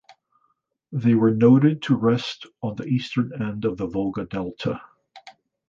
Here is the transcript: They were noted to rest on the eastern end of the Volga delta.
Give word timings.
They 0.91 1.13
were 1.13 1.29
noted 1.29 1.83
to 1.83 1.95
rest 1.95 2.47
on 2.63 2.75
the 2.75 2.85
eastern 2.85 3.39
end 3.39 3.65
of 3.65 3.77
the 3.77 3.85
Volga 3.85 4.25
delta. 4.25 4.81